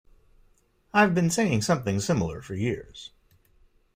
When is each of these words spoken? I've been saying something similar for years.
I've 0.95 1.13
been 1.13 1.29
saying 1.29 1.61
something 1.61 1.99
similar 1.99 2.41
for 2.41 2.55
years. 2.55 3.11